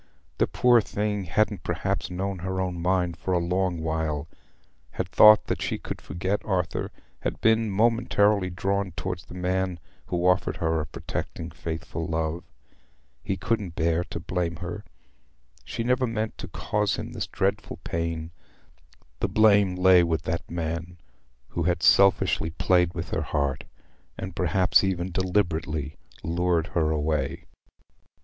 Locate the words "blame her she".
14.19-15.83